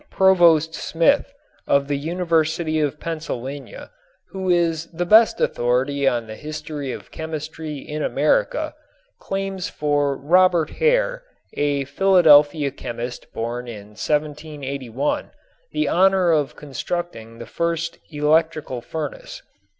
[0.09, 1.31] Provost Smith
[1.67, 3.91] of the University of Pennsylvania,
[4.29, 8.73] who is the best authority on the history of chemistry in America,
[9.19, 11.21] claims for Robert Hare,
[11.53, 15.29] a Philadelphia chemist born in 1781,
[15.71, 19.43] the honor of constructing the first electrical furnace.